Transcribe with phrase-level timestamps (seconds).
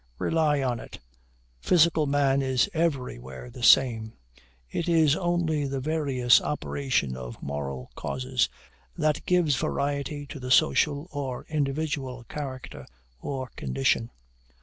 [0.17, 0.97] Rely on it,
[1.59, 4.13] physical man is everywhere the same:
[4.67, 8.49] it is only the various operation of moral causes
[8.97, 12.87] that gives variety to the social or individual character
[13.19, 14.09] or condition.